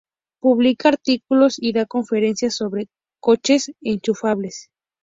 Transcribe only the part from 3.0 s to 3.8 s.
coches